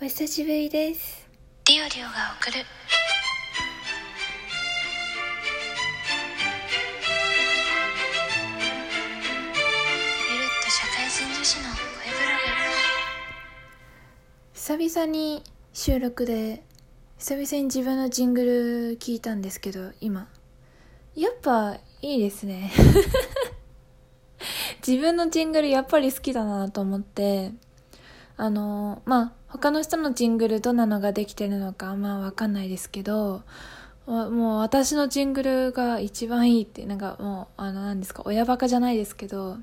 [0.00, 1.26] お久しぶりです。
[1.66, 2.66] リオリオが送るゆる
[10.44, 12.46] っと社会人女子の声ブログ
[14.54, 15.42] 久々に
[15.72, 16.62] 収録で、
[17.18, 20.28] 久々に自分のジングル聞いたんですけど、今。
[21.16, 22.70] やっぱいいですね。
[24.86, 27.50] 自分のジングルやっぱり好きだなと思って、
[28.38, 33.42] あの、まあ、他の人のジングルどんなのができてるのかあんまわかんないですけど、
[34.06, 39.58] もう私のジングルが一番いいって、なんかもう、あの、何ですか、親バカじゃないですけど、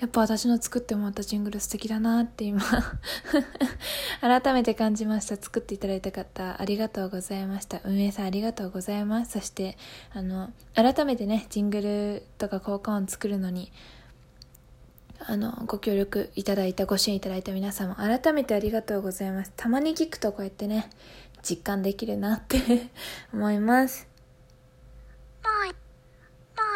[0.00, 2.62] やっぱ私の作ってもらったジングル素敵だなって今
[4.22, 5.36] 改めて感じました。
[5.36, 7.82] 作っていただいた方ありがとうございました。
[7.84, 9.32] 運営さんありがとうございます。
[9.32, 9.76] そして
[10.14, 13.70] あの改めてねジングルとか効果音作るのに
[15.26, 19.52] あのご協力いただいたご支援いただいた皆様改めてありがとうございます。
[19.56, 20.90] たまに聞くとこうやってね
[21.42, 22.58] 実感できるなって
[23.32, 24.08] 思います。
[25.42, 25.70] もうも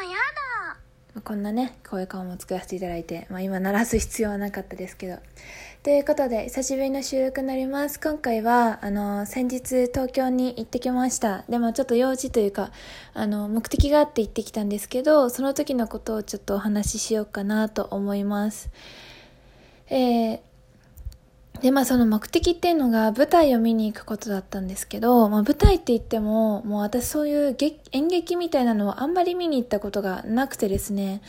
[0.00, 0.16] うや
[1.14, 1.20] だ。
[1.22, 5.19] こんなね、声感も作らせていただいて、まあ今鳴らす必要はなかったですけど。
[5.84, 8.00] ということで、久しぶりの収録になります。
[8.00, 11.44] 今回は、あの、先日東京に行ってきました。
[11.50, 12.70] でもちょっと用事というか、
[13.12, 18.70] あの、目的があって行ってきたんですけど、その時のことをちょっとお話ししようかなと思います。
[19.91, 20.41] えー、
[21.60, 27.56] で、まあその目的っていうのが舞台を見に行くことだったんですけど、まあ舞台って言っても、もう私そういう
[27.92, 31.20] 演劇みたいなのはあんまり見に行ったことがなくてですね、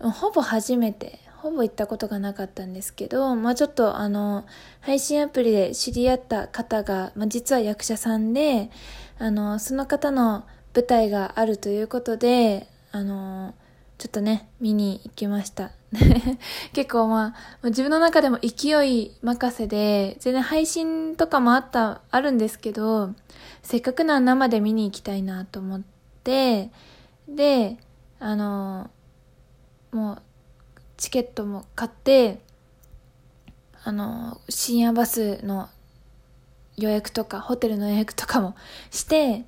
[0.00, 4.46] ほぼ初めて、ほぼ行ったことがなかったんですけど、まあちょっとあの、
[4.80, 8.70] 配信アプリで知り合った方が、まあ実は役者さんで、
[9.18, 13.54] あの、その方の舞台があるということで、あの、
[13.98, 15.72] ちょっとね、見に行きました。
[16.74, 23.14] 結構まあ、自分の中でも勢い任せで、全然配信とかもあった、あるんですけど、
[23.64, 25.82] せっかくなら生で見に行きたいなと思っ
[26.22, 26.70] て、
[27.28, 27.78] で、
[28.20, 28.90] あの、
[29.90, 30.22] もう、
[31.02, 32.38] チケットも買って、
[33.82, 35.68] あの、深夜バスの
[36.76, 38.54] 予約とか、ホテルの予約とかも
[38.92, 39.44] して、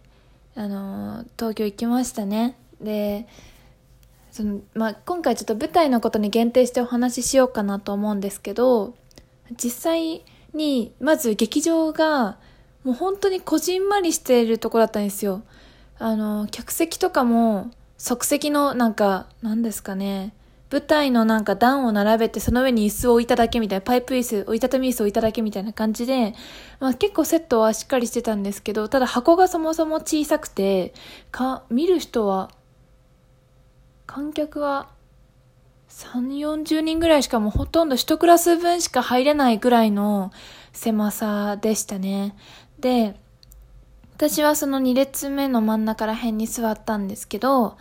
[0.57, 2.59] あの、東京行きましたね。
[2.81, 3.29] で、
[4.33, 8.97] そのまあ、今回ちょっと舞台のことに限定してお話ししようかなと思うんですけど
[9.53, 12.37] 実際にまず劇場が
[12.83, 15.45] もう本当にこじんまりしているとこだったんですよ
[16.01, 20.35] あの客席とかも即席のなんか何ですかね
[20.71, 26.35] 舞台のなんか段を並べてその上に椅子を置いただけみたいなパイプ椅子折りたたみ椅子を置いただけみたいな感じで、
[26.81, 30.95] まあ、結構セットはしっかりしてたんですけどただ箱がそもそも小さくて
[31.31, 32.51] か見る人は
[34.07, 34.89] 観客は
[35.89, 40.33] 3、40人ぐらいしかもうほとんど1クラス分しか入れないぐらいの
[40.73, 42.37] 狭さでしたね。
[42.79, 43.15] で、
[44.17, 47.77] 私はその2列目の真ん中ら辺に座ったんですけど、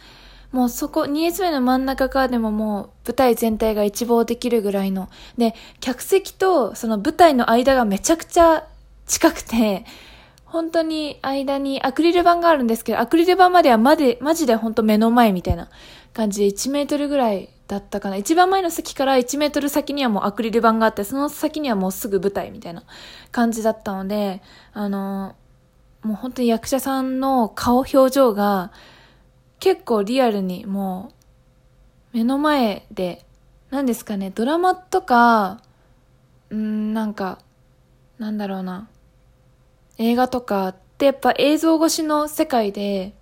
[0.54, 5.10] もうそこ、2列目の真ん中からでももう舞台全体が一望できるぐらいの。
[5.36, 8.68] で、客席とその舞台の間がめちゃくちゃ
[9.08, 9.84] 近くて、
[10.46, 15.70] 本当に間にアクリル板があるんですけど、アクリル板まではまで、マジで本当目の前みたいな
[16.14, 18.16] 感じで1メートルぐらいだったかな。
[18.16, 22.84] 一番前の席から1メートル先にはもうアクリル板があって、その先にはもうすぐ舞台みたいな
[23.32, 24.44] 感じだったので、
[24.74, 25.34] あの、
[26.04, 28.72] もう本当に役者さんの顔表情が
[29.64, 31.14] 結構リアルにも
[32.14, 33.24] う目の前で、
[33.70, 35.62] 何ですかね、ドラマとか、
[36.50, 37.40] うん、なんか、
[38.20, 38.90] なんだろうな。
[39.98, 43.14] 映画とかってやっぱ映像越しの世界で、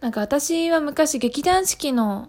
[0.00, 2.28] なんか私は昔劇団四季の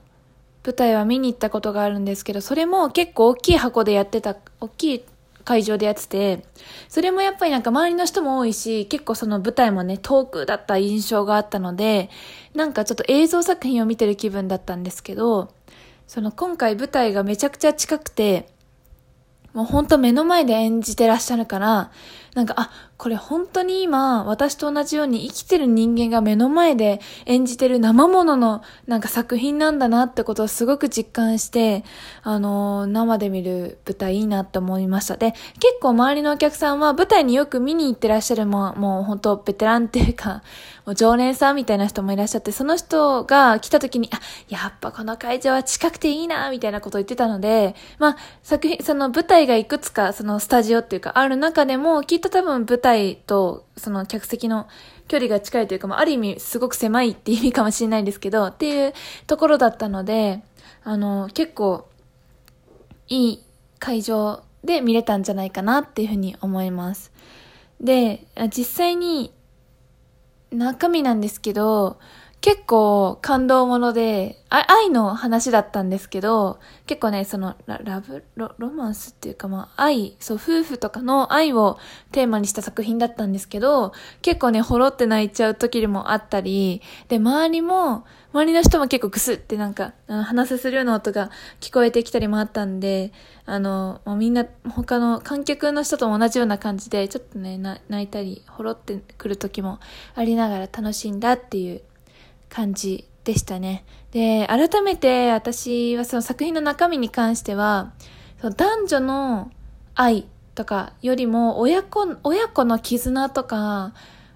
[0.63, 5.03] 舞台は見に行ったことがあるんですけど、それも結構大きい箱でやってた、大きい
[5.43, 6.45] 会場でやってて、
[6.89, 12.11] それもやっぱりなんか周りの人も多いし、結構その舞台もね、遠くだった印象があったので、
[12.53, 15.53] なんかちょっと映像作品を見てる気分だったんですけど、
[16.07, 18.49] その今回舞台がめちゃくちゃ近くて、
[19.53, 21.91] もうほんと目の前で演じてらっしゃるから、
[22.33, 31.83] なんか、あ、これ本当に今、私と同じように生きてる人間が目の前で演じてる生もののなんか作品なんだなってことをすごく実感して、
[32.23, 35.17] あのー生で見る舞台いいなって思いました。
[35.17, 40.43] で、結構周りのお客さんは舞台によく見に行ってらっしゃるもう、もう本当ベテランっていうか、
[40.85, 54.67] もう常連さんみたいな人もいらっしゃって、その人が来た時に、あ、やっぱこの会場は近くていいな、みたいなことを言ってたので、まあ、作品、その舞台がいくつか、そのスタジオっていうか、ある中でも、きと多分舞台と、その客席の
[55.07, 58.93] 距離が近いというか、まあ、ある意味すごく狭いっていう意味かもしれないんですけど、っていう
[59.27, 60.43] ところだったので、
[60.83, 61.89] あの、結構、
[63.07, 63.43] いい
[63.79, 67.11] 会場で見れたんじゃないかなっていうふうに思います。
[67.81, 68.25] で、
[68.55, 69.33] 実際に
[70.51, 71.97] 中身なんですけど、
[72.41, 81.77] 結構感動もので、あ愛の話だったんですけど、結構ね、そのララブロ、ロマンスっていうかまあ愛、そう、夫婦とかの愛を
[82.11, 83.93] テーマにした作品だったんですけど、
[84.23, 91.29] 結構ね、ほろって泣いちゃう時もあったり、で、周りも、周りの人も結構クスってなんか、あの話せするような音が
[91.59, 93.13] 聞こえてきたりもあったんで、
[93.45, 99.79] あの、もうみんな他の観客の人とも同じような感じで、ちょっとね、泣いたり、ほろってくる時も
[100.15, 101.81] ありながら楽しんだっていう
[102.51, 103.85] 感じでしたね。
[104.11, 107.93] で、改めて私はその作品の中身に関しては、
[108.39, 109.51] その男女の
[109.95, 113.93] 愛とかよりも親子、親子の絆とか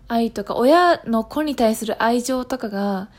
[0.07, 3.09] 愛とか親の子に対する愛情とかが、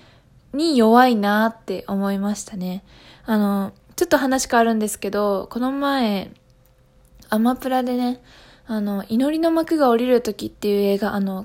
[0.53, 2.83] に弱いなって思いましたね。
[3.27, 6.31] あの、ちょっと話変わるんですけど、この前、
[7.29, 8.23] アマプラでね、
[8.67, 11.45] あの、祈りの幕が降りる時っていう映画、あの、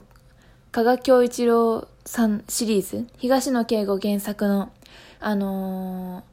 [0.72, 4.72] 加賀京一郎さんシリーズ、東野圭吾原作の、
[5.20, 6.24] あの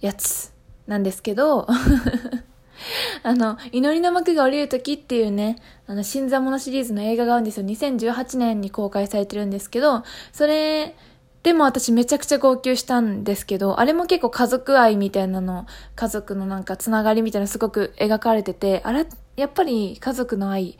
[0.00, 0.52] ー、やつ
[0.86, 1.66] なんですけど、
[3.22, 5.56] あの、祈りの幕が降りる時っていうね、
[5.86, 7.66] あの、新座物シリーズの映画があるんですよ。
[7.66, 10.02] 2018年に公開されてるんですけど、
[10.32, 10.94] それ、
[11.42, 19.06] でも私めちゃくちゃ号泣したんですけど、あれも結構家族愛みたいなの、家族のなんかつながりみたいなすごく描かれてて、あれ、
[19.36, 20.76] やっぱり家族の愛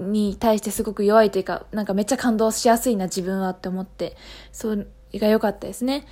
[0.00, 4.16] に対してすごく弱いというか、なんかめっちゃ感動しやすいな自分はって思って、
[4.52, 6.06] それが良かったですね。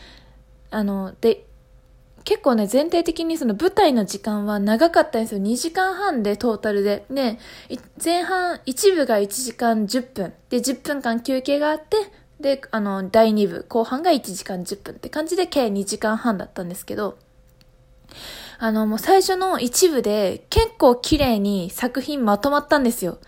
[0.70, 1.44] あの、で、
[2.24, 5.40] 結構ね、全体的にその舞台の時間は長かったんですよ。
[5.40, 7.06] 2時間半でトータルで。
[7.10, 7.38] で、
[8.02, 10.34] 前半、一部が1時間10分。
[10.50, 11.96] で、10分間休憩があって、
[12.38, 17.16] で、あの、第2部、後半が1時間10分って感じで計2時間半だったんですけど、
[18.58, 23.18] あの、もう最初の一部で結構綺麗に作品まとまったんですよ。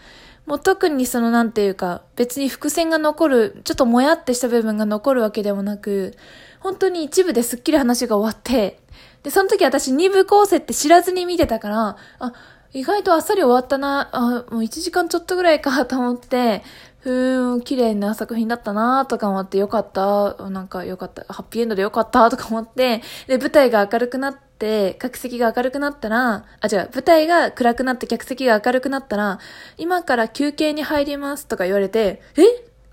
[0.51, 6.17] もう特にそのなんていうか、別に伏線が残る、ちょっともやってした部分が残るわけでもなく、
[6.59, 8.81] 本当に一部ですっきり話が終わって、
[9.23, 12.33] で、その時私二部構成って知らずに見てたから、あ、
[12.73, 14.21] 意外とあっさり終わったな、あ、
[14.51, 16.65] もう1時間ちょっとぐらいかと思って、
[16.99, 24.50] ふーん、綺麗な作品だったなとか思ってよかった、なんかよかった、ハッピーエンドでよかったとか思って、で、舞台が明るくなって、
[24.99, 29.39] 客席が明るくなったら、あ、違う、舞台が暗くなって客席が明るくなったら、
[29.79, 32.43] 今から休憩に入りますとか言われて、え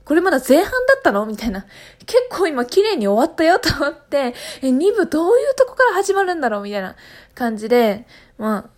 [0.05, 1.25] これまだ前半だったの？
[1.25, 1.65] みたいな。
[2.05, 6.63] 結構今綺麗に終わったよと思って、え、2部どういうとこから始まるんだろう？
[6.63, 6.95] みたいな
[7.35, 8.69] 感じで、ま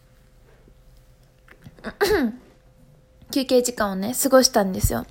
[1.83, 1.93] あ、
[3.31, 5.05] 休憩時間をね、過ごしたんですよ。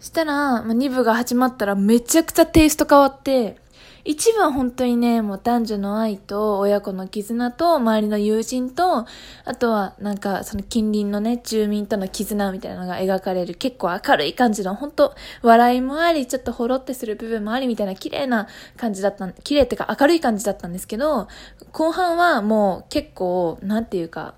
[0.00, 3.56] したら、まあ、2部が始まったらめちゃくちゃテイスト変わって、
[4.04, 9.06] 一部は本当にね、もう男女の愛と親子の絆と周りの友人と、
[9.44, 18.46] あとはなんかその近隣のね、住民との絆みたいなのが描かれる結構明るい感じの、本当笑いもあり、ちょっとほろってする部分もありみたいな綺麗な
[18.76, 21.28] 感じだった、綺麗ってか明るい感じだったんですけど、
[21.72, 24.34] 後半はもう結構、なんていうか、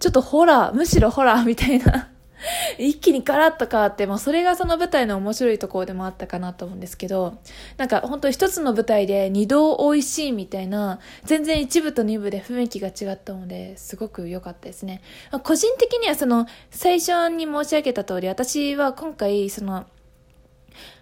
[0.00, 2.08] ちょっとホラー、むしろホラーみたいな
[2.78, 7.38] 一気にガラッと変わって、まあそれがその舞台の面白いところでもあったかなと思うんですけど、
[7.76, 15.00] なんか本当一つの舞台で二度美味しいみたいな、全然一部と二部で雰囲気が違ったので、すごく良かったですね。
[15.42, 19.86] 個人的にはその、最初に申し上げた通り、私は今回その、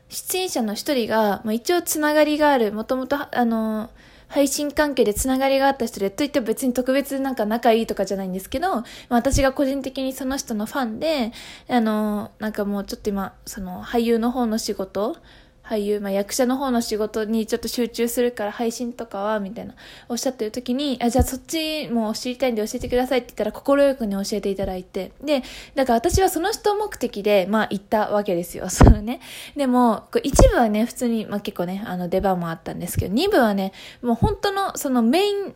[0.08, 3.88] 出演者の一人が、まあ、一応つながりがある、もともと、あの、
[4.32, 11.32] 配信関係でつながりがあった人で、といって別に特別なんか仲いいとかじゃないんですけど、私が個人的にその人のファンで、
[11.68, 15.18] あの、なんかもうちょっと今、その俳優の方の仕事、
[15.64, 19.74] 俳優、まあ、役者の方の仕事にちょっと集中するから配信とかは、みたいな、
[20.08, 25.12] おっしゃってる時に、あ、じゃあそっちも知りたいんで教えてくださいって言ったら、快くに教えていただいて。
[25.22, 25.42] で、
[25.74, 28.68] だから私はその人目的で、まあ行ったわけですよ。
[28.70, 29.20] そのね。
[29.56, 35.54] でも、一部はね、普通に、まあ結構ね、あの出番もあったんですけど、二部はね、もう本当の、そのメイン、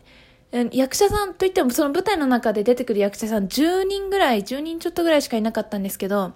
[0.71, 6.33] 役者さんといってもその舞台の中で出てくる役者さん10人ぐらい、10人ちょっとぐらいしかいなかったんですけど、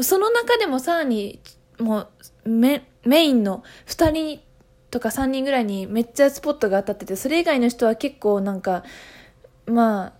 [0.00, 1.38] その中でもさらに、
[1.78, 2.08] もう、
[2.44, 4.40] メインの2人
[4.90, 8.84] とか3人ぐらいにめっちゃスポットが当たってて、それ以外の人は結構なんか、
[9.66, 10.12] まあ、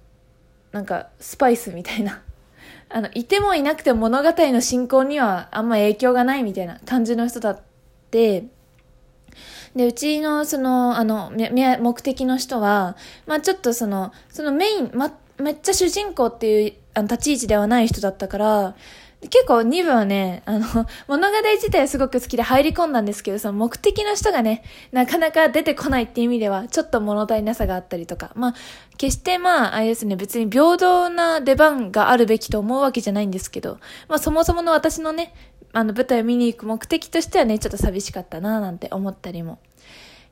[0.73, 2.23] なんかスパイスみたいな。
[2.89, 7.61] あの、いてもいなくても物語の進行にはあんま影響がないみたいな感じの人だっ
[8.11, 8.45] て、
[9.75, 18.75] で、うちのその、あの、目的の人は、まあちょっとその、そのメイン、ま、めっちゃ主人公っていうあの立ち位置ではない人だったから、
[19.31, 20.67] 結構2部はね、あの、
[21.07, 28.55] 物語自体すごく好きで入り込んだんですけど、その目的の人がね、なかなか出てこないっていう意味では、ちょっと物足りなさがあったりとか、まあ、
[28.97, 35.33] 決してまあ、あれですね、別に平等な出番があるべきと思うわけじゃないんですけど、まあそもそもの私のね、
[35.73, 39.59] あの舞台を見に行く目的としてはね、ちょっと寂しかったななんて思ったりも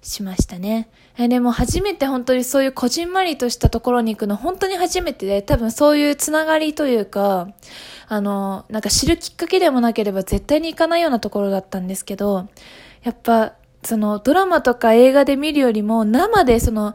[0.02, 0.88] しましたね。
[1.18, 7.48] えでも初めて本当にそういうこじんまりとしたところに行くの本当に初めてで、多分そういうつながりというか、
[8.08, 12.48] あの、なんか知るきっかけでもなければ絶対に行かないようなところだったんですけど、
[13.02, 16.94] やっぱ、そのドラマとか映画で見るよりも生でその、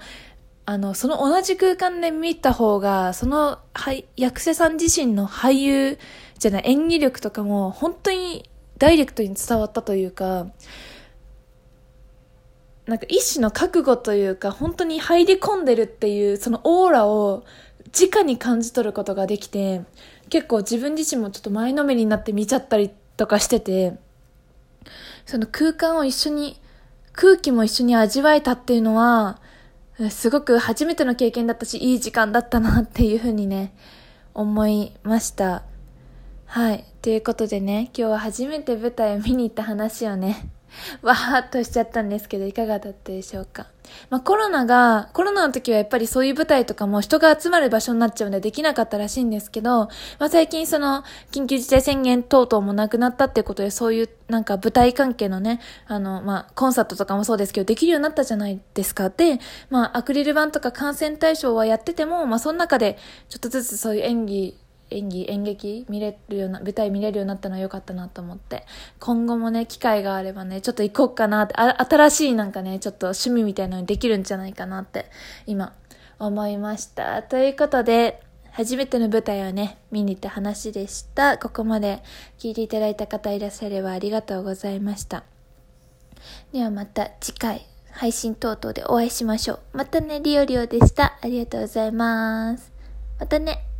[0.65, 5.99] あの、その同じ空間で見た方が、その、はい、役者さん自身の俳優
[6.39, 10.47] じゃない演技力とかも本当にダイレクトに伝わったというか、
[12.85, 17.43] なんか一種の覚悟というか、本当に入り込んでるっていう、そのオーラを
[17.93, 19.81] 直に感じ取ることができて、
[20.29, 23.97] 結構自分自身もちょっと前のめりになって見ちゃったりとかしてて、
[25.25, 26.61] その空間を一緒に、
[27.13, 29.39] 空気も一緒に味わえたっていうのは、
[30.09, 33.73] すごく初めての経験だったし、いい時間だったなっていうふうにね、
[34.33, 35.63] 思いました。
[36.45, 36.85] はい。
[37.01, 40.49] ということでね、今日は初めて舞台を見に行った話をね、
[41.01, 43.67] わーっとしちゃったんですけど、いかがだったでしょうか？
[44.09, 49.89] まあコロナが、コロナの時はやっぱりそういう舞台とかも人が集まる場所になっちゃうんでできなかったらしいんですけど、
[50.19, 59.09] まあ最近その、緊急事態宣言等々もなくなったってことで、そういうなんか舞台関係のね、あの、まあコンサートとかもそうですけど、できるようになったじゃないですか。
[59.09, 59.39] で、
[59.69, 62.97] まあアクリル板とか感染対象はやってても、まあその中で
[63.29, 64.57] ちょっとずつそういう演技、
[64.91, 68.65] 演技、演劇見れるような、舞台見れるようになったのは良かったなと思って、
[68.99, 75.07] 今後もね、機会があればね、ちょっと行こうかなって、あ新しいなんかね、ちょっと趣味みたいなのにできるんじゃないかなって、
[75.45, 75.73] 今、
[76.19, 77.23] 思いました。
[77.23, 81.37] ということで、初めての舞台をね、見に行った話でした。
[81.37, 82.01] ここまで
[82.37, 85.25] 聞いていただいた方いらっしゃればありがとうございました。
[86.53, 89.59] ではまた次回、配信等々でお会いしましょう。
[89.73, 91.17] またね、リオリオでした。
[91.21, 92.71] ありがとうございます。
[93.19, 93.74] またね。